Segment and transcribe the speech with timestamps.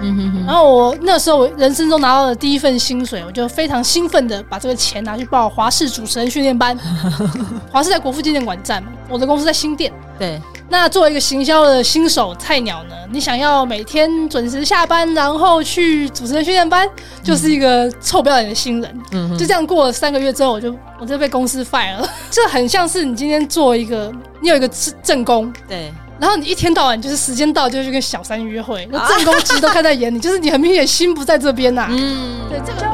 [0.00, 0.44] 嗯哼哼。
[0.46, 6.78] 然后我那时候我人生中拿到的第一份薪水，我就非常兴奋的把这个钱拿去报华视主持人训练班。
[7.70, 9.92] 华视在国父纪念馆站嘛，我的公司在新店。
[10.18, 10.40] 对。
[10.70, 16.86] 那作为一个行销的新手菜鸟呢，你想要每天准时下班，然后去主持人训练班，
[17.22, 19.00] 就是一个臭不要脸的新人。
[19.12, 22.06] 嗯，就这样过了三个月之后，我就我就被公司 fire 了。
[22.30, 24.12] 这很像是你今天做一个，
[24.42, 24.68] 你有一个
[25.02, 25.90] 正宫，对，
[26.20, 31.86] 然后你一天到晚就是时间到就去跟小三约会，那正宫其实都看在眼里， 就是你很明显心不在这边呐。
[31.90, 32.88] 嗯，对这个。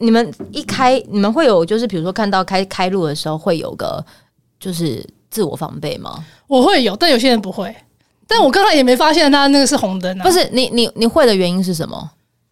[0.00, 4.04] 你们一开，你们会有就是比如说看到开开路的时候会有个
[4.58, 6.24] 就是自我防备吗？
[6.48, 7.74] 我会有，但有些人不会。
[8.26, 10.22] 但我刚才也没发现他那个是红灯啊。
[10.22, 12.10] 不是你你你会的原因是什么？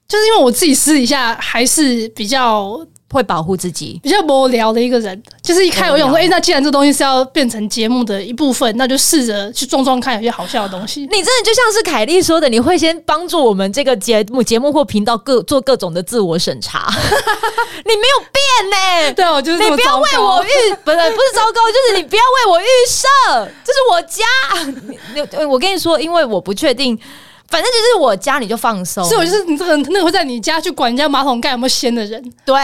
[0.09, 2.87] 就是因为我自己私底下还是比较。
[3.09, 11.03] 会保护自己，比较无聊的一个人，就是一开我想说，哎、欸，那既然这东西是要变成节目的一部分，那就试着去撞撞看，有些好笑的东西。
[11.03, 16.91] 你真的就像是凯莉说的，你会先帮助我们这个节目、节目或频道各做各种的自我审查。
[17.87, 19.13] 你没有变呢、欸？
[19.15, 24.25] 对，我就是你不要为我预，不是不是糟糕，就是你不要为我预设，这是我家。
[25.15, 26.99] 你我跟你说，因为我不确定。
[27.49, 32.21] 反正就是我家你就放松，所以我就是你这个那个会在你家去管人家马桶盖有没有掀的人。
[32.45, 32.55] 对，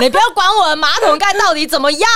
[0.00, 2.08] 你不要管我的马桶盖到底怎么样，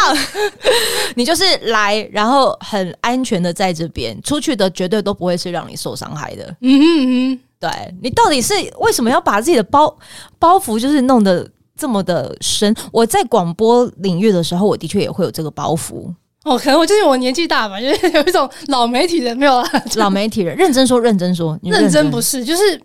[1.17, 6.45] 你就是来，然后很安全的在这边，出去的绝对都不会是让你受伤害的。
[6.61, 9.97] 嗯哼嗯哼，对，你到底是为什么要把自己的包
[10.39, 12.75] 包袱就是弄得这么的深？
[12.93, 16.13] 我在广播领域的时候，我的确也会有这个包袱。
[16.45, 22.81] 哦，可能我就是我年纪大吧，就是有一种老媒体人没有啦， 老媒体人认真说，认真说，认真，认真不是，就是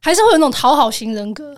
[0.00, 1.56] 还是会有那种讨好型人格。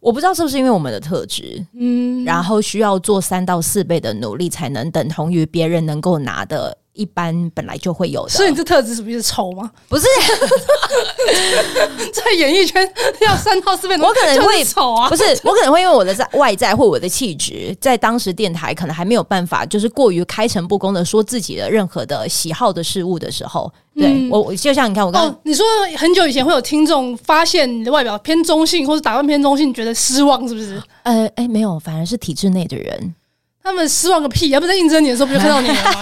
[0.00, 6.76] 我不知道是不是因为我们的特质，嗯，然后需要做三到四倍的努力，才能等同于别人能够拿的。
[6.94, 9.70] 一般本来就会有的，所以你这特质是不是丑吗？
[9.88, 10.06] 不是，
[12.12, 12.88] 在演艺圈
[13.20, 15.08] 要三到四倍，我可能会丑啊。
[15.08, 25.66] 不是，我可能会因为我的在外在或我的气质，在当时电台可能还没有办法，就是过于开诚布公的说自己的任何的喜好的事物的时候，对、嗯、我就像你看，我刚你说
[25.96, 30.80] 很久以前会有听众发现你的外表偏中性，或者打扮偏中性，觉得失望，是不是？
[31.02, 33.14] 呃，哎，没有，反而是体制内的人。
[33.64, 34.50] 他们失望个屁！
[34.50, 36.00] 要不在应征你的时候不就看到你了吗？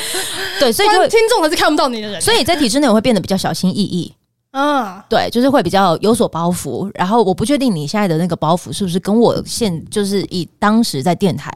[0.60, 2.20] 对，所以就听众还是看不到你的人。
[2.20, 4.12] 所以在体制内我会变得比较小心翼翼。
[4.50, 6.90] 嗯，对，就是会比较有所包袱。
[6.94, 11.50] 然后我不确定你现在的那个包袱是不是跟我现就是以当时在电台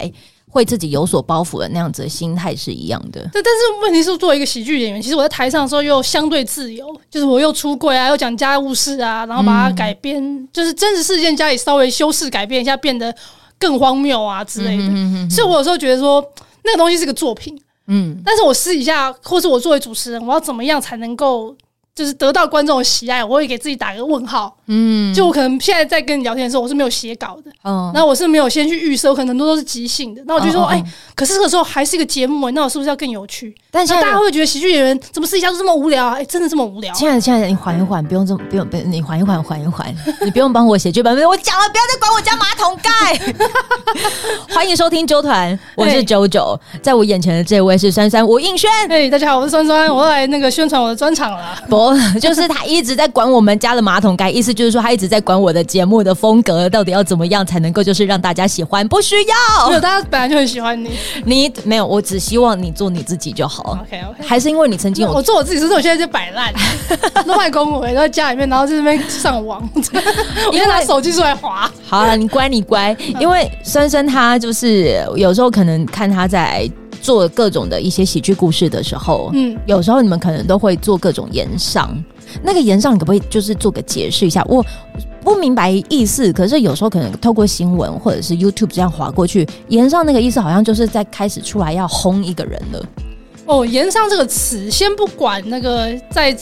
[0.49, 3.21] 会自己有所包袱的那样子的心态是一样的。
[3.31, 13.15] 对，但是问题是，作为一个喜剧演员，其实我在台上的时候又相对自由，就是我又出柜啊，又讲家务事啊，然后把它改编，嗯、就是真实事件加以稍微修饰改变一下，变得。
[13.59, 16.25] 更荒谬啊之类的，嗯、哼哼哼，所以我有时候觉得说
[16.65, 17.59] 那个东西是个作品，
[17.89, 21.55] 嗯，但是我私底下或是我作为主持人，我要怎么样才能够？
[21.97, 24.55] 就是得到观众的喜爱，我会给自己打个问号。
[24.67, 27.51] 嗯，就我可能现在在跟你聊天的时候，我是没有写稿的。
[27.65, 30.23] 嗯，那我是没有先去预设，我可能很多都是即兴的。
[30.27, 30.85] 那我就说，哎、
[31.15, 33.55] 可是这个时候还是一个节目，那我是不是要更有趣？
[33.71, 36.17] 但是大家会觉得喜剧演员怎么私底下都这么无聊啊？
[36.17, 36.93] 哎、欸，真的这么无聊？
[36.93, 41.17] 亲爱的，亲爱的，你缓一缓，不用这么，不用，不用，你缓一缓，缓一缓，你不用帮我写剧本。
[41.27, 42.91] 我讲了，不要再管我家马桶盖。
[44.55, 48.71] 欢迎收听周团， 我是九九，在我眼前的这位是酸酸吴映轩。
[48.89, 51.59] 哎，大家好，我是酸酸，我来那个宣传我的专场了。
[51.69, 52.67] 不，就是他。
[52.67, 58.87] 一直在管我们家的马桶盖，意思就是说他一直在管我的节目的风格到底要怎么样才能够就是让大家喜欢。
[58.89, 60.91] 不需要，没有，大家本来就很喜欢你。
[61.25, 63.79] 你没有，我只希望你做你自己就好。
[63.83, 66.53] OK OK，还是因为你曾经我做我自己，是我现在就摆烂，
[67.25, 69.63] 都快公回在家里面，然后在这边上网，
[70.51, 71.71] 你在拿手机出来滑。
[71.89, 76.71] 好了，你乖你乖，因为森森他就是有时候可能看他在
[77.01, 81.97] 做各种的一些喜剧故事的时候，嗯，有时候你们可能都会做各种延上。
[82.43, 84.45] 那个炎上，你可不可以就是做个解释一下？
[84.49, 84.65] 我
[85.23, 92.85] 不明白意思，可是有时候可能透过新闻或者是 YouTube 这样划过去，延上那个意思好像就是在开始出来要轰一个人了。
[93.47, 96.37] 哦，延上这个词，先不管那个在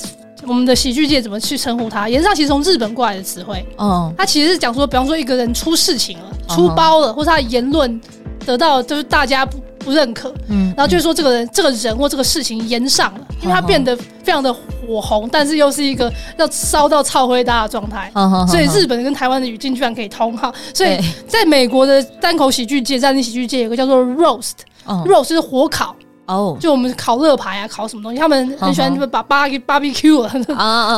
[0.46, 3.64] 我们的喜剧界怎么去称呼它，炎上其实从日本过来的词汇。
[3.78, 8.00] 嗯，它其实是讲说，比方说一个人出事情了，出包了，或是他的言论
[8.46, 9.58] 得到就是大家不。
[9.84, 18.10] 不认可，嗯，然后就是说这个人、嗯、这个人或这个事情炎上了，因为他变得非常的火红，但是又是一个要烧到超灰大的状态，
[18.48, 20.50] 所以日本跟台湾的语境居然可以通哈。
[20.72, 20.98] 所以
[21.28, 25.94] 在美国的单口喜剧界、战地喜剧界有个叫做 roast，roast、嗯、是火烤，
[26.26, 30.32] 哦，就我们烤乐排啊，烤什么东西，他们很喜欢把芭芭比 Q 啊，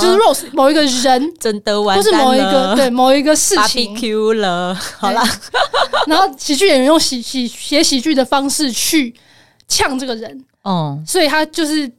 [0.00, 3.94] 就是 roast 某一个人，真的完，不是某一个对某一个事情。
[4.98, 5.22] 好了，
[6.06, 9.14] 然后喜剧演员用喜喜写喜剧的方式去
[9.68, 11.90] 呛这个人，哦，所以他就是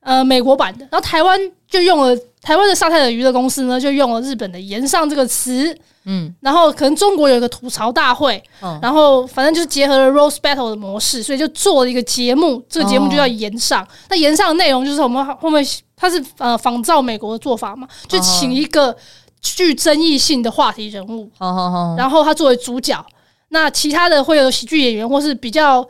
[0.00, 1.38] 呃美国版的，然后台湾
[1.70, 5.74] 就用了台湾的上泰尔娱乐公司呢，就用了日本的炎上这个词。
[6.06, 13.82] 嗯，然后可能中国有一个吐槽大会，哦、然后反正就是结合了 roast battle 的模式，所以就做了一个节目，这个节目就叫炎上。
[13.84, 15.62] 哦、那炎上的内容就是我们后面
[15.94, 18.96] 它是呃仿照美国的做法嘛，就请一个
[19.42, 23.04] 具争议性的话题人物，哦、然后他作为主角，
[23.48, 25.86] 那其他的会有喜剧演员或是比较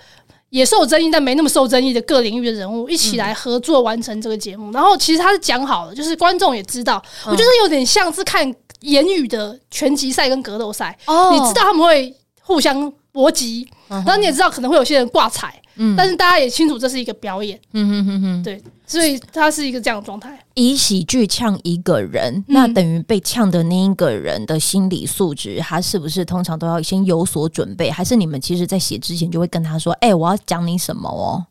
[0.50, 4.70] 也受争议但没那么受争议的各领域的人物一起来合作完成这个节目。
[4.70, 8.54] 嗯、然后其实他是讲好了，就是观众也知道，嗯、我觉得有点像是看。
[8.80, 11.34] 言语的拳击赛跟格斗赛，oh.
[11.34, 14.16] 你知道他们会互相搏击，然后、uh.
[14.16, 20.38] 你也知道可能会有些人挂彩，嗯，但是大家也清楚这是一个表演，嗯哼哼哼，对，所以他是一个这样的状态。
[20.54, 27.90] 以喜剧呛一个人，嗯、那等于被呛的那一个人的心理素质，他是不是通常都要先有所准备？
[27.90, 31.46] 还是你们其实在写之前就会跟他说，哎、欸，我要讲你什么哦？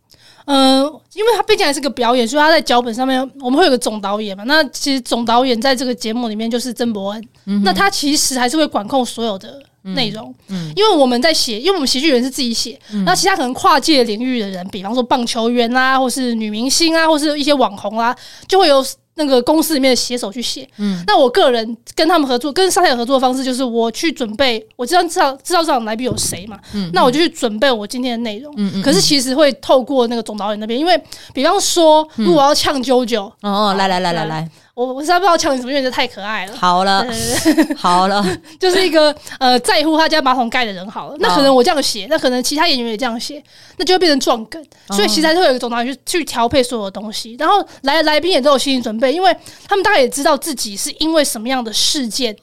[0.45, 0.83] 嗯，
[1.13, 4.43] 因为他毕竟还是个表演，所以他在脚本上面我们会有个总导演嘛。
[4.45, 10.33] 那其实总导演在这个节目里面就是曾伯恩，嗯、那他其实还是会管控所有的内容。
[10.47, 18.15] 嗯，嗯因为我们在写，因为我们喜剧人是自己写，嗯、那其他可能跨界领域的人，比方说棒球员啊，或是女明星啊，或是一些网红啊，
[18.47, 18.85] 就会有。
[19.15, 30.97] 那个公司里面的写手去写，嗯，那我个人跟他们合作，跟上海合作的方式就是我去准备，我知道知道知道这场来宾有谁嘛，嗯，那我就去准备我今天的内容，嗯嗯，可是其实会透过那个总导演那边，因为
[31.33, 34.49] 比方说，如果我要呛啾啾，哦哦，来来来来来。
[34.79, 36.55] 我我实在不知道抢你什么，因为这太可爱了。
[36.55, 37.05] 好了，
[37.75, 38.25] 好了，
[38.57, 40.89] 就是一个呃在乎他家马桶盖的人。
[40.89, 43.43] 好了，那可能我这样写，那可能其他演员也这样写，
[43.75, 44.63] 那就会变成撞梗。
[44.91, 47.35] 所以其实还是会有一个总导演去去调配所有的东西。
[47.37, 49.35] 然后来来宾也都有心理准备，因为
[49.67, 52.33] 他们大概也知道自己是因为什么样的事件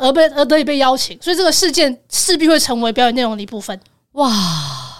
[0.00, 3.78] 而被而得以被邀请，所以这个事件势必会成为表演内容的一部分。
[4.12, 4.32] 哇，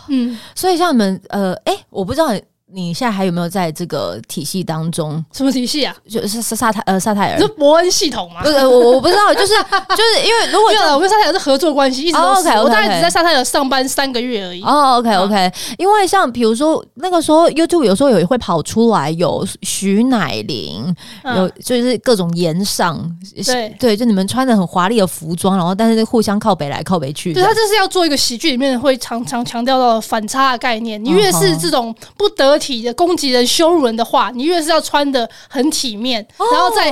[0.09, 2.29] 嗯，所以像你们呃，哎、欸，我不知道。
[2.72, 5.24] 你现在还有没有在这个体系当中？
[5.32, 5.94] 什么体系啊？
[6.10, 8.42] 就是萨泰呃萨泰尔，是伯恩系统吗？
[8.42, 12.48] 不是，我我不知道，就是就是因为如果我跟萨泰尔是合作关系，一直都是。
[12.48, 14.62] 我大概只在萨泰尔上班三个月而已。
[14.64, 20.92] 哦，OK OK，因为像比如说那个时候 YouTube 有时候也会跑出来有徐乃麟，
[21.36, 23.00] 有就是各种颜上，
[23.44, 27.32] 对对，就你们穿的很华丽的服装，然后但是互相靠北来靠北去。
[27.32, 31.02] 对，他这是要做一个喜剧里面会常常强调到反差的概念。
[31.04, 32.56] 你越是这种不得。
[32.58, 36.91] 体的攻击人、羞辱人的话，你越是要穿的很体面，哦、然后在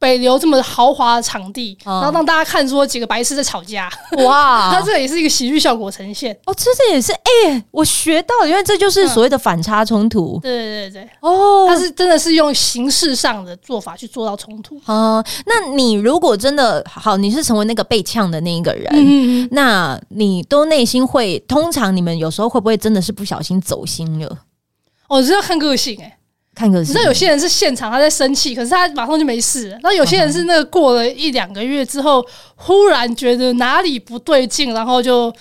[0.00, 3.90] 北流这么豪华的场地，哦、然后让大家看出几个白痴在吵架。
[4.18, 6.32] 哇， 它这也是一个喜剧效果呈现。
[6.46, 10.38] 哦，这这也是哎、欸，我学到了，因为这就是所谓的反差冲突。
[10.38, 14.80] 嗯、对对对对，哦，他是真的是用形式上的做法去做到冲突。
[14.86, 24.38] 哦，那你如果真的好，你是成为那个被呛的那一个人，嗯嗯，那你都内心会，通常你们有时候会不会真的是不小心走心了？
[25.08, 26.16] 哦，是要看个性哎、欸，
[26.54, 26.92] 看个性。
[26.92, 29.70] 你知道有些人是现场他在生气，可是他马上就没事。
[29.70, 32.24] 然后有些人是那个过了一两个月之后，
[32.54, 35.32] 忽然觉得哪里不对劲，然后就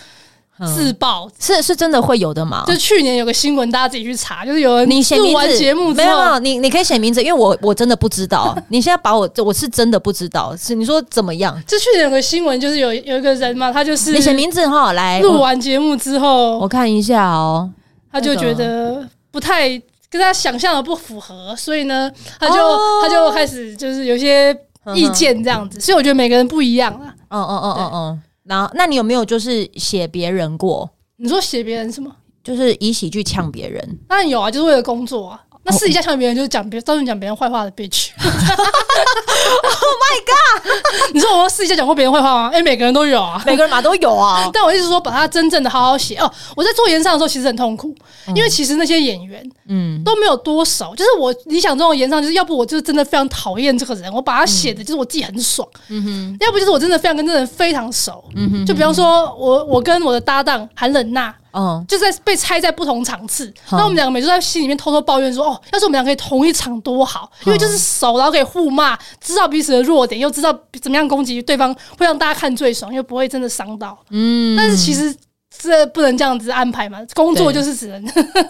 [0.76, 1.30] 自爆。
[1.40, 2.64] 是是真的会有的吗？
[2.66, 8.58] 就去年有个新闻，大家自己去查，就是有人你录完节目之后，没有没有，你你可以写名字，因为我我真的不知道。
[8.70, 10.56] 你现在把我，我是真的不知道。
[10.56, 11.62] 是你说怎么样？
[11.68, 17.70] 就去年有个新闻，就是有有一个人嘛，他就是你写名字哈，来录完节目之后，我看一下哦，
[18.10, 19.06] 他就觉得。
[19.38, 19.70] 不太
[20.10, 24.52] 跟他想象的不符合，所以呢，他就、哦、他就开始就是有些
[24.96, 27.14] 意见这样子，所以我觉得每个人不一样啊。
[27.30, 28.22] 嗯嗯嗯嗯嗯。
[28.46, 30.90] 然后，那你有没有就是写别人过？
[31.18, 32.12] 你说写别人什么？
[32.44, 34.00] 就是以喜剧呛别人？
[34.08, 35.44] 当然有啊，就是为了工作啊。
[35.68, 38.08] 那私底下呛别人就是讲别，到处讲别人坏话的 bitch。
[39.48, 41.14] Oh my god！
[41.14, 42.50] 你说我私底下讲过别人坏话吗？
[42.54, 44.50] 哎，每个人都有啊，每个人嘛都有啊。
[44.54, 46.32] 但我一直说把它真正的好好写哦。
[46.56, 47.94] 我在做演上的时候其实很痛苦，
[48.36, 50.96] 因为其实那些演员嗯都没有多熟。
[50.96, 55.68] 就是我理想中的演上，就是要不我就是真的非常讨厌这个人，我把他写的就是我自己很爽。
[55.90, 56.38] 嗯哼。
[56.40, 58.24] 要不就是我真的非常跟这个人非常熟。
[58.36, 58.66] 嗯哼。
[58.66, 61.34] 就比方说我我跟我的搭档韩冷娜。
[61.58, 75.16] 嗯，就在被拆在不同场次，那、嗯、我们两个每次在心里面偷偷抱怨说：“哦，要是我们两个可以同一场多好，因为就是熟，然后可以互骂，知道彼此的弱点，又知道怎么样攻击对方，会让大家看最爽，又不会真的伤到。”嗯，但是其实
[75.58, 78.06] 这不能这样子安排嘛，工作就是只能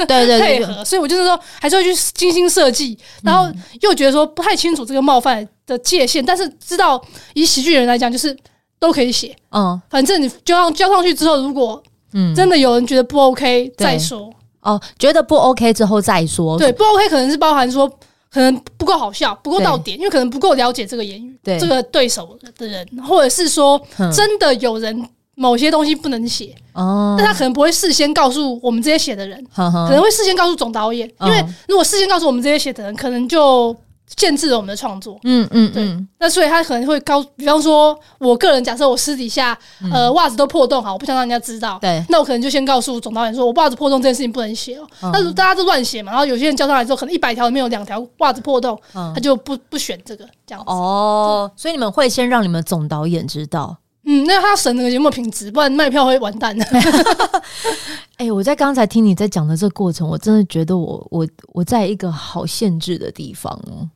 [0.05, 3.49] 对对配合，所以我就是说还是会去精心设计，然后
[3.79, 7.01] 又觉得说不太清楚这个冒犯的界限，但是知道
[7.33, 8.35] 以喜剧人来讲，就是
[8.79, 9.33] 都可以写。
[9.51, 11.81] 嗯，反正你交上交上去之后，如果
[12.17, 14.27] 嗯，真的有人觉得不 OK，再说。
[14.61, 16.57] 哦，觉得不 OK 之后再说。
[16.57, 17.87] 对，不 OK 可能是包含说
[18.31, 21.59] 可能不够好笑，不够到点，因为可能不够了解这个言语，对。
[21.59, 23.79] 这个对手的人，或者是说
[24.11, 33.75] 真的有人某些东西不能写哦，但他可能不会事先告诉我们这些写的人，可能会事先告诉总导演，因为如果事先告诉我们这些写的人，可能就。
[34.15, 39.57] 限制了我们的创作，嗯嗯，对，那所以他可能会告，比方说，我个人假设我私底下，
[39.91, 44.87] 呃，袜子都破洞，好，我不想让人家知道，对，那我可能就先告诉总导演说，我袜子破洞这件事情不能写哦。
[45.11, 50.71] 但是大家都乱写嘛，然后有些人交上来之后，可能一百条里面有两条袜子破洞，他就不不选这个这样子。
[50.71, 56.57] 哦，所以你们会先让你们总导演知道，嗯，那他审那个节目品质，不然卖票会完蛋。
[56.57, 56.65] 的。
[58.17, 63.87] 哎，我在刚才听你在讲的这个过程，我真的觉得我我我在一个好限制的地方哦。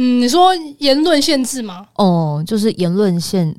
[0.00, 1.84] 嗯，你说言论限制吗？
[1.96, 3.52] 哦，就是言论限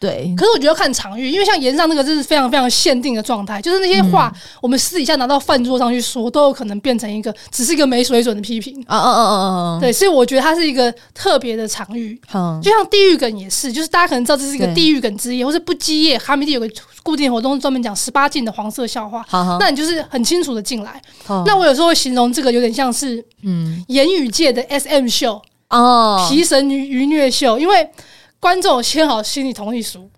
[0.00, 0.34] 对。
[0.36, 8.84] 可是我觉得看场域，因为像言上那个，这是非常非常限定的状态，就是那些话，嗯、我们私底下拿到饭桌上去说，都有可能变成一个只是一个没水准的批评。
[8.88, 9.46] 啊啊啊啊
[9.76, 9.78] 啊！
[9.80, 12.20] 对，所以我觉得它是一个特别的场域。
[12.34, 16.68] 嗯，就像地狱梗也是，就是大家可能知道这是一个地狱梗之夜，或是不羁夜，哈密地有个
[17.04, 19.24] 固定活动，专门讲十八禁的黄色笑话。
[19.28, 21.00] 好好，那你就是很清楚的进来。
[21.46, 25.40] 那我有时候会形容这个有点像是嗯，言语界的 SM 秀。
[25.70, 27.90] 哦，皮神愚愚虐秀，因为
[28.38, 30.08] 观众签好心理同意书，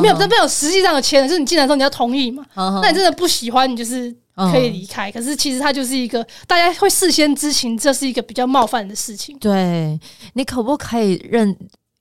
[0.00, 2.44] 没有，这没有实际上的签，就是你进来之后你要同意嘛。
[2.54, 5.12] 那你真的不喜欢，你就是可以离开。
[5.12, 9.38] 可是其实它就是一个大家会事先知情，这是一个比较冒犯的事情。
[9.38, 10.00] 对，
[10.32, 11.54] 你可不可以认？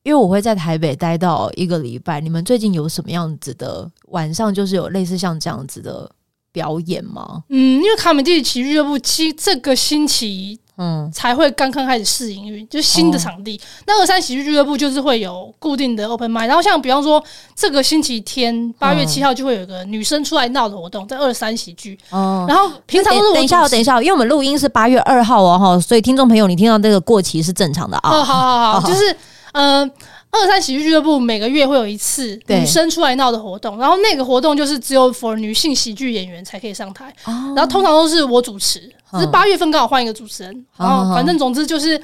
[0.03, 6.09] 因为我会在台北待到一个礼拜，你们最近有什么样子的晚上，就是有类似像这样子的
[6.51, 7.43] 表演吗？
[7.49, 10.59] 嗯，因为卡米蒂奇俱乐部七这个星期。
[10.77, 13.55] 嗯，才会刚刚开始试营运，就是新的场地。
[13.57, 17.23] 哦、那二三喜剧俱乐部就是会有固定的 open mic，然后像比方说
[17.55, 21.97] 这个星期天八月七号就会有一个女生出来闹的活动，在二三喜剧。
[22.09, 28.09] 哦，然后平常都是等一下，等一下，因为我们录音是八月二号哦，哈，所以听众朋友，你听到这个过期是正常的啊。
[28.09, 29.15] 哦，好好好，好好 就是
[29.53, 29.81] 嗯。
[29.81, 29.91] 呃
[30.33, 42.01] 二三喜剧俱乐部每个月会有一次女生出来闹的活动，然后那个活动就是只有 for 女性喜剧演员才可以上台，哦、然后通常都是我主持，只是八月份刚好换一个主持人，哦、然后反正总之就是，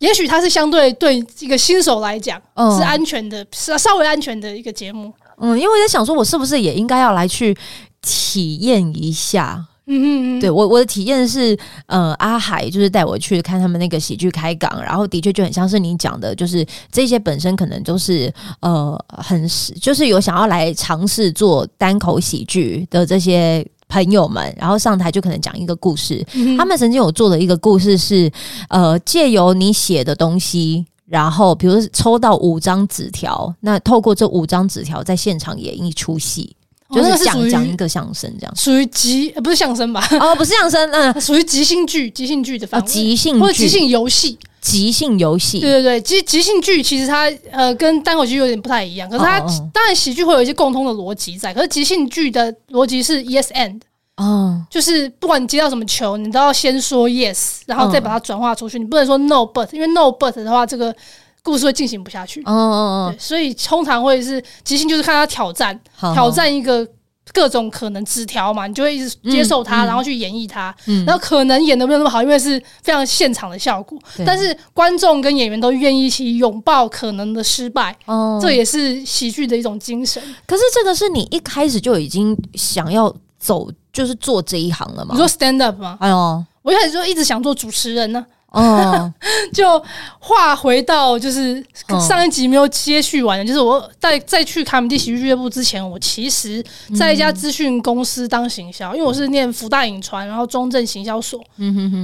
[0.00, 5.12] 也许它是相对对一个新手来讲、哦、是安全的，是稍微安全的一个节目。
[5.38, 7.56] 嗯，因为我在想说，我是不是也应该要来去
[8.02, 9.64] 体验一下。
[9.90, 19.48] 嗯嗯嗯，对，我我的体验是，呃，阿海就是带我去看他们那个喜剧开港，然后的确就很像是你讲的，就是这些本身可能都是呃很
[19.80, 26.24] 就是有想要来尝试做单口喜剧的这些朋友们，然后上台就可能讲一个故事。
[26.34, 28.30] 嗯、他们曾经有做的一个故事是，
[28.68, 36.54] 呃，借由你写的东西，然后比如抽到五张纸条，那透过这五张纸条在现场演一出戏。
[36.94, 40.02] 就是讲讲一个相声这样，属于即不是相声吧？
[40.18, 49.38] 哦，不是相声，嗯， 属于即兴剧，即兴剧的范围，即兴或者即兴游戏，即兴游戏，对对对，即即兴剧其实它呃跟单口剧有点不太一样，可是它
[49.72, 53.78] 当然喜剧会有一些共通的逻辑在，可是即兴剧的逻辑是 yes and
[54.16, 60.94] 哦，就是不管你接到什么球，你都要先说 yes，然后再把它转化出去，你不能说 no but，因为 no but 的话这个。
[61.42, 66.14] 故事会进行不下去，哦所以通常会是即兴，就是看他挑战，好好。
[66.14, 66.86] 挑战一个
[67.32, 80.22] 各种可能纸条嘛，你就会一直接受它，嗯、然后去演绎它，嗯、然后可能演的没有那么好，因为是非常现场的效果，但是观众跟演员都愿意一起拥抱可能的失败，哦，这也是喜剧的一种精神。
[80.46, 85.10] 可是这个是你一开始就已经想要走，就是做这一行了吗？
[85.12, 85.98] 你说 stand up 吗？
[86.00, 88.24] 哎呦，我一开始就一直想做主持人呢。
[88.52, 89.12] 哦，
[89.52, 89.82] 就
[90.18, 91.62] 话回到就是
[92.00, 96.64] 上一集没有接续完的，就是我在在去卡米蒂喜剧俱乐部之前，我其实
[96.96, 101.44] 在一家资讯公司当行销，因为我是念福大影传，然后中正行销所，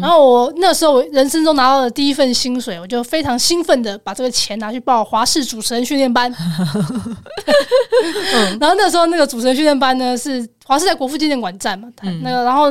[0.02, 6.30] 然后我那时候我人生中拿到的第一份薪水，我就非常兴奋的把这个钱拿去报华视主持人训练班，
[8.60, 11.88] 然后那时候那个主持人训练班呢是华视在国父纪念馆站嘛，
[12.22, 12.64] 那个然后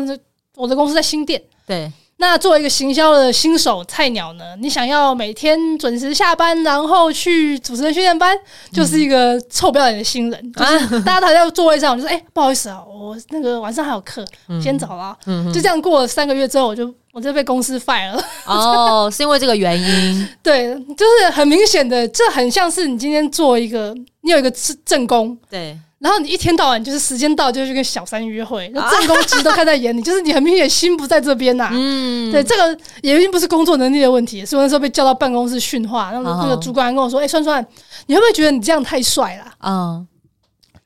[0.58, 1.92] 我的公司在新店，对。
[2.24, 8.34] 那作为一个行销的新手菜鸟呢，你想要每天准时下班，然后去主持人训练班，
[8.72, 10.40] 就是一个臭不要脸的新人。
[10.42, 15.14] 嗯、就是大家躺在座位上，我就说：“哎、欸，不好意思啊，我那个晚上还有课，嗯、先走了。
[15.26, 18.24] 嗯”就这样过了三个月之后，我就我就被公司 fire 了。
[18.46, 20.30] 哦，是因为这个原因？
[20.42, 24.50] 对，就是很明显的，这很像是你今天做一个，你有一个
[24.86, 25.78] 正宫，对。
[26.04, 31.70] 然后你一天到晚就是时间到就去跟小三约会，那正宫其实都看在眼里， 就是你很明显心不在这边呐。
[31.72, 37.66] 嗯，对，这个也并不是工作能力的问题，是我那时候被叫到办公室训话，然后那个主管跟我说：“哎，算算，
[38.08, 40.02] 你会不会觉得你这样太帅了？”啊，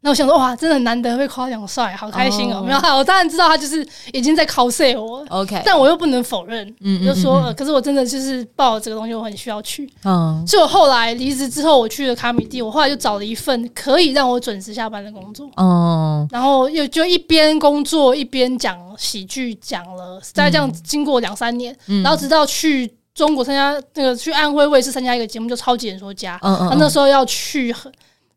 [0.01, 2.61] 那我想说，哇，真的很难得被夸奖帅，好开心哦！
[2.61, 27.75] 没有，我当然知道他就是已经在 cos 我，OK，但我又不能否认，嗯，就说、呃，可是我真的就是抱了这个东西，我很需要去，嗯，所以我后来离职之后，我去了卡米蒂，我后来就找了一份可以让我准时下班的工作，哦，然后又就一边工作一边讲喜剧，讲了，大概这样经过两三年，然后直到去中国参加那个去安徽卫视参加一个节目，就超级演说家，嗯嗯，那时候要去。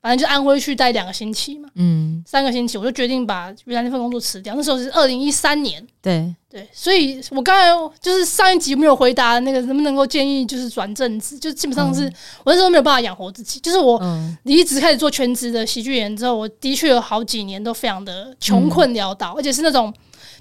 [0.03, 4.55] 反正就安徽去待两个星期嘛，嗯，三个星期，我就决定把原来那份工作辞掉。
[4.55, 12.15] 那时候是二零一三年，对对，所以我刚才就是上一集没有回答那个能不能够建议就是转正职，就基本上是、嗯、
[12.45, 13.61] 我那时候没有办法养活自己。
[13.61, 14.03] 就是我
[14.45, 19.93] 离职开始做全职的喜剧演员之后，我的确有好几年都非常的穷困潦倒，嗯、而且是那种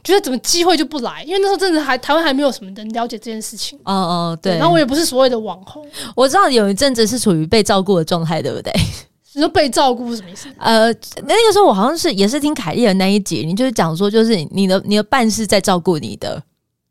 [0.06, 3.78] 觉得怎么机会就不来，因为那时候真的还台湾还没有什么人了解这件事情。
[3.84, 5.86] 哦哦，对，然后我也不是所谓的网红，
[6.16, 8.72] 我知道有一阵子是处于被照顾的状态，对不对？
[9.40, 10.50] 你说被照顾是什么意思？
[10.58, 10.88] 呃，
[11.24, 16.42] 那个时候我好像是也是听凯莉的那一集，你就是讲说，就是你的你的伴是在照顾你的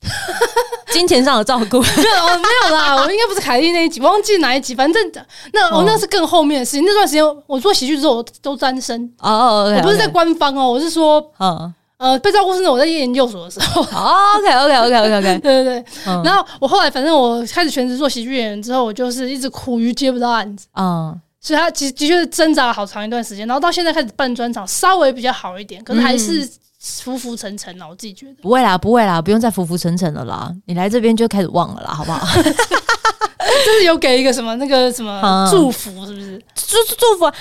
[0.90, 1.78] 金钱上的照顾。
[1.85, 4.75] 没有，没有啦，我应该不是凯莉那一集，我忘记哪一集。
[4.75, 5.12] 反正
[5.52, 6.85] 那我、哦、那是更后面的事情。
[6.87, 13.83] 那段时间我做喜剧之后，我都单身哦，我不是在官方哦，我是说，嗯呃，被照顾是我在研究所的时候。
[13.83, 15.85] 哦，OK OK OK OK OK，对对对。
[16.07, 20.67] 嗯、然后我后来反正我开始全职做喜剧演员之后，我就是一直苦于接不到案子。
[20.75, 21.21] 嗯。
[21.49, 26.47] 所以他其实的确是挣扎了好长一段时间，然后到现在开始办专场，稍微比较好一点，可是还是
[26.78, 27.88] 浮浮沉沉了。
[27.88, 30.52] 我自己觉得不会啦，不会啦，不用再浮浮沉沉了啦。
[30.67, 32.26] 你来这边就开始忘了啦，好不好？
[32.43, 36.38] 就是有给一个什么那个什么祝福，是不是？
[36.55, 37.35] 祝祝福啊！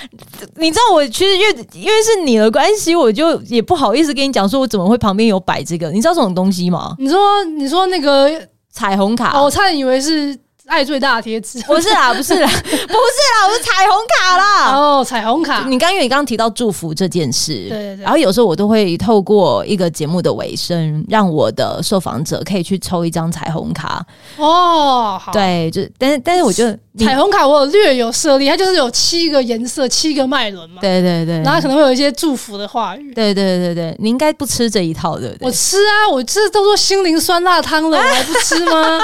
[0.56, 5.90] 你知道我其实因为因为是你的关系，我就也不好意思跟你讲说，我怎么会旁边有摆这个？
[5.90, 6.94] 你知道这种东西吗？
[6.98, 8.30] 你说你说那个
[8.72, 10.34] 彩虹卡，哦，我差点以为是。
[10.68, 14.72] 爱最大的贴纸不是啦，不是啦， 不是啦，我是彩虹卡啦。
[14.74, 24.04] 哦，彩虹卡，你刚因为你刚刚提到祝福这件事，对对对，然后有时候我都会透过一个节目的尾声，让我的受访者可以去抽一张彩虹卡。
[24.36, 30.80] 哦，好，对，就但是但是我觉得彩虹卡我有略有涉猎，它就是有七个颜色，七个脉轮嘛。
[30.80, 33.12] 对对对，然后可能会有一些祝福的话语。
[33.14, 35.46] 对对对对，你应该不吃这一套对不对？
[35.46, 39.00] 我吃啊，我这都说心灵酸辣汤了，我 还不吃吗？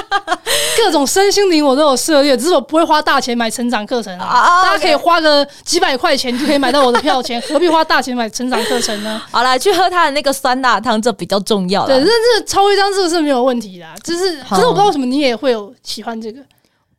[0.77, 2.37] 各种身心灵我都有涉猎。
[2.37, 9.21] 只是我不会花大钱买成长课程啊，大家可以花个几百块钱就可以买到我的票钱， 何必花大钱买成长课程呢？
[9.31, 11.87] 好了，去喝他的那个酸辣汤，这比较重要。
[11.87, 16.41] 对，但是抽一张这个是没有问题的，就是，可是我不知道为什么你也会有喜欢这个，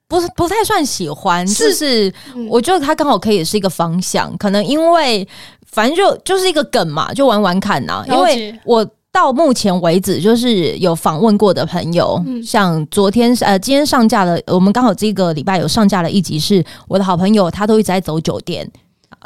[0.07, 2.13] 不是不太算喜欢，就是
[2.49, 5.27] 我觉得他刚好可以是一个方向，可能因为
[5.71, 8.85] 反正就就是一个梗嘛，就玩玩看呐，因为我。
[9.15, 18.69] 到目前为止，就是有访问过的朋友，嗯、像昨天呃，今天上架的，我们刚好这个礼拜有上架了一集，是我的好朋友，他都一直在走酒店。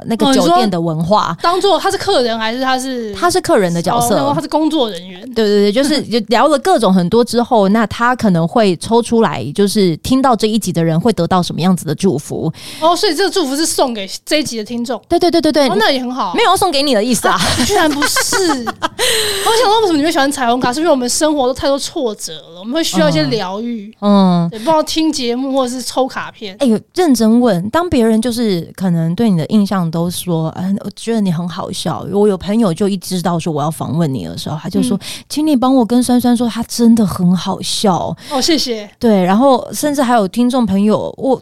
[0.06, 5.22] 那个酒店的文化，当做他是客人还是他是他是客人的角色，哦、他是工作人员。
[5.34, 12.52] 对对对，就是 就聊了各种很多之后，那他可能会抽出来，就是听到这一集的人会得到什么样子的祝福。
[12.82, 15.02] 哦，所以这个祝福是送给这一集的听众。
[15.08, 18.36] 对对对对对，哦、那也很好，没有要送给你的意思啊，啊 居然不是。
[18.50, 20.74] 我想说，为什么你会喜欢彩虹卡？
[20.74, 23.94] 是因为我们生活都太多挫折了，我们会需要一些疗愈。
[24.02, 26.56] 嗯，也不知道听节目或者是抽卡片。
[26.60, 30.54] 哎呦，认真问，当别人就是可能对你的印象都说。
[30.84, 32.06] 我觉得你很好笑。
[32.12, 38.90] 我有朋友就一直知道说我要访问你的时候，他就说：“嗯、请你帮我跟酸酸说，他真的很好笑。”哦，谢谢。
[39.00, 41.42] 对，然后甚至还有听众朋友，我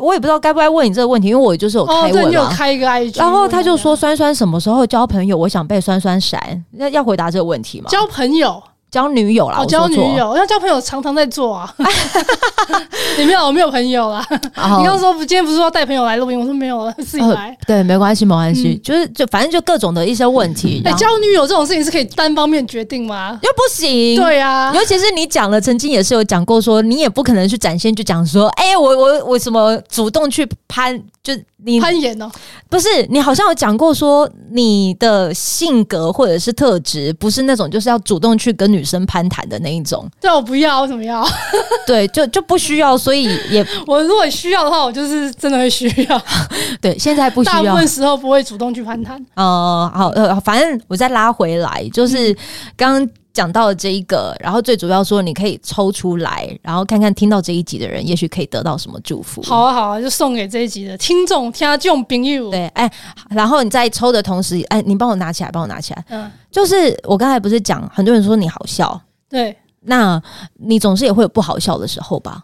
[0.00, 3.18] 我也不知道该不该问你这个问题，因为我就是有开问、哦、有开一个 IG。
[3.18, 5.36] 然后他就说：“酸酸什么时候交朋友？
[5.36, 7.88] 我想被酸酸闪。”那要回答这个问题吗？
[7.90, 8.62] 交朋友。
[8.90, 11.72] 交女友啦，我交女友，要交朋友常常在做啊。
[13.18, 14.24] 你没有，我没有朋友啦。
[14.30, 17.56] 你刚刚说今天不是说带朋友来录音，我说没有，自己来。
[17.66, 20.80] 对，没关系，没关系，就是就反正就各种的一些问题。
[20.84, 23.38] 哎，交女友这种事情是可以单方面决定吗？
[23.42, 24.16] 又不行。
[24.16, 31.00] 对啊，尤其是你讲了，曾经也是有讲过，说你也不可能去展现，就讲说，哎，我我我什么主动去攀。
[31.28, 32.30] 就你攀岩哦，
[32.70, 40.08] 不是你好像有讲过说你的性格或者是特质不是那种就是要主动去跟女生攀谈的那一种。
[40.18, 41.22] 对，我不要，我怎么要？
[41.86, 46.22] 对，就就不需要，所以也 我如果需要的话，我就是真的会需要。
[46.80, 49.20] 对，现在不需要，大部分时候不会主动去攀谈。
[49.36, 52.34] 哦、呃，好，呃，反正我再拉回来，就是
[52.74, 53.08] 刚刚。
[53.32, 59.40] 讲到了这一个，然后最主要说，你可以抽出来，然后看看听到这一集的人，也许可以得到什么祝福。
[59.42, 62.50] 好啊，好啊，就送给这一集的听众，听众朋友。
[62.50, 62.90] 对，哎，
[63.30, 66.04] 然后你在抽的同时，哎，你帮我拿起来，帮我拿起来。
[66.08, 70.20] 嗯，就是我刚才不是讲，很多人说你好笑，对，那
[70.54, 72.42] 你总是也会有不好笑的时候吧？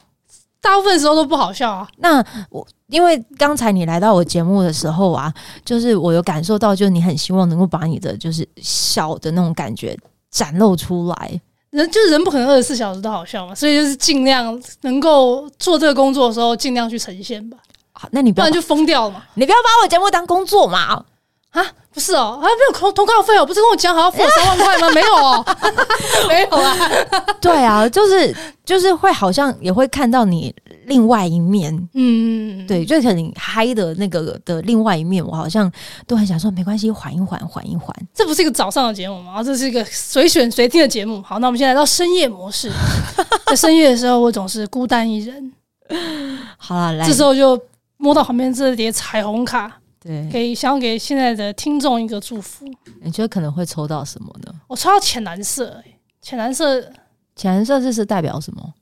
[0.61, 1.87] 大部分时候都不好笑啊。
[1.99, 5.31] 那我因为刚才你来到我节目的时候啊，
[5.62, 9.94] 就是我有感受到，就是你很希望能够把你的就是笑的那种感觉
[10.35, 11.40] 展露出来。
[11.70, 17.57] 人就是人不可能二十四小时都好笑嘛，所以就是尽量能够做这个工作的时候，尽量去呈现吧。
[17.92, 19.23] 好，那你不然就疯掉了嘛。
[19.35, 21.05] 你不要把我节目当工作嘛。
[21.51, 24.90] 啊，不是哦，还没有通通告费哦，不是跟我讲好要付我三万块吗？
[24.94, 25.44] 没有哦，
[26.29, 26.77] 没有啊。
[27.40, 30.53] 对啊，就是就是会好像也会看到你
[30.87, 35.70] 另外一面，嗯，对，就是很嗨的那个的另外一面，我好像
[36.07, 37.94] 都很想说，没关系，缓一缓，缓一缓。
[38.12, 39.42] 这不是一个早上的节目吗？
[39.42, 41.23] 这是一个随选随听的节目。
[41.23, 42.70] 好，那我们现在来到深夜模式，
[43.47, 45.53] 在深夜的时候，我总是孤单一人。
[46.57, 47.61] 好了，来，这时候就
[47.97, 49.81] 摸到旁边这叠彩虹卡。
[50.01, 52.66] 对，给想要给现在的听众一个祝福。
[53.01, 54.53] 你觉得可能会抽到什么呢？
[54.66, 56.83] 我抽到浅蓝色，欸，浅蓝色，
[57.35, 58.75] 浅蓝色这是代表什么？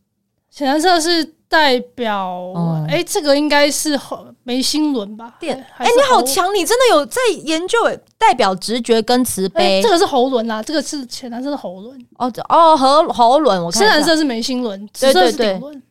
[0.50, 2.50] 浅蓝色是代表，
[2.88, 4.00] 哎、这个应该是
[4.42, 5.34] 眉心轮吧？
[5.38, 7.76] 对，哎、欸，你好强，你真的有在研究，
[8.16, 9.80] 代表直觉跟慈悲。
[9.80, 11.94] 欸、这个是喉轮啦，这个是浅蓝色的喉轮。
[12.16, 15.82] 哦哦，喉喉轮，我看深蓝色是眉心轮，紫色是顶轮。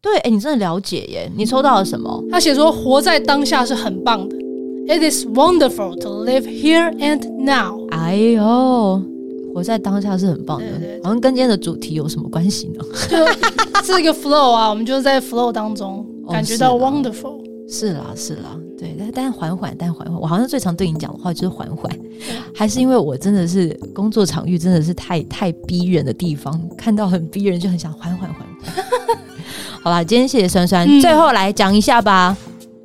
[0.00, 1.28] 对，哎、欸，你真的了解耶？
[1.36, 2.22] 你抽到了什么？
[2.22, 4.36] 嗯、他写说，活在当下是很棒的。
[4.86, 7.84] It is wonderful to live here and now。
[7.90, 9.02] 哎呦，
[9.52, 12.84] 活在当下是很棒的，对对对，好像跟今天的主题有什么关系呢？
[13.82, 17.40] 就是一个 flow 啊，我们就是在 flow 当中感觉到 wonderful。
[17.68, 20.20] 是啦，是啦，对，但但缓缓，但缓缓。
[20.20, 21.88] 我好像最常对你讲的话就是缓缓，
[22.52, 28.84] 还是因为我真的是工作场域真的是太太逼人的地方，看到很逼人就很想缓缓缓缓。
[29.82, 32.36] 好啦，今天谢谢酸酸，嗯、最后来讲一下吧。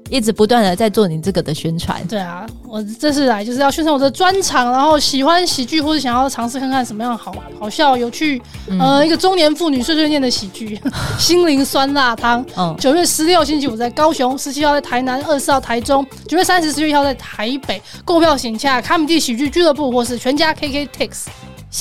[0.10, 10.80] 一直不断的在做你这个的宣传，对啊，我这次来就是要宣传我的专场，然后喜欢喜剧或者想要尝试看看什么样好好笑有趣，嗯、呃，一个中年妇女碎碎念的喜剧，
[11.18, 12.46] 心灵酸辣汤。
[12.56, 17.82] 嗯，九月十六星期五在高雄，十七号在台南，二十四号台中，九月三十、十一号在台北。
[18.04, 21.26] 购票请洽卡米地喜剧俱乐部或是全家 KKTix。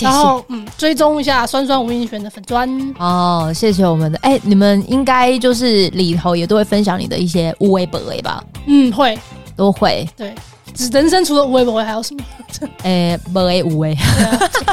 [0.03, 8.43] 然后，嗯，追踪一下酸酸吴映璇的粉砖哦，谢谢我们的，哎，你们应该就是里头也都会分享你的一些无微不微吧？
[8.67, 9.19] 嗯，会，
[9.57, 10.09] 都会。
[10.17, 10.35] 对，
[10.75, 12.25] 只人生除了无微不微还有什么？
[12.83, 13.97] 哎，不微无微，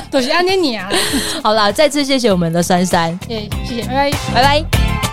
[0.10, 0.90] 都是安妮你啊。
[1.44, 5.11] 好了，再次谢谢我们的珊珊，哎，谢谢，拜拜，拜拜。